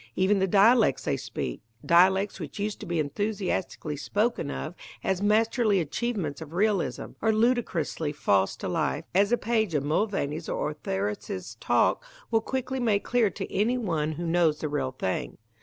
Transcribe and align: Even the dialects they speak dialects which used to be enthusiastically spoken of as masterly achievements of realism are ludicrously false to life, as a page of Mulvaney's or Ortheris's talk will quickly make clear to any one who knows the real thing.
Even 0.15 0.39
the 0.39 0.47
dialects 0.47 1.03
they 1.03 1.15
speak 1.15 1.61
dialects 1.85 2.39
which 2.39 2.57
used 2.57 2.79
to 2.79 2.87
be 2.87 2.97
enthusiastically 2.99 3.95
spoken 3.95 4.49
of 4.49 4.73
as 5.03 5.21
masterly 5.21 5.79
achievements 5.79 6.41
of 6.41 6.53
realism 6.53 7.09
are 7.21 7.31
ludicrously 7.31 8.11
false 8.11 8.55
to 8.55 8.67
life, 8.67 9.05
as 9.13 9.31
a 9.31 9.37
page 9.37 9.75
of 9.75 9.83
Mulvaney's 9.83 10.49
or 10.49 10.73
Ortheris's 10.73 11.53
talk 11.59 12.03
will 12.31 12.41
quickly 12.41 12.79
make 12.79 13.03
clear 13.03 13.29
to 13.29 13.53
any 13.53 13.77
one 13.77 14.13
who 14.13 14.25
knows 14.25 14.57
the 14.57 14.69
real 14.69 14.93
thing. 14.93 15.37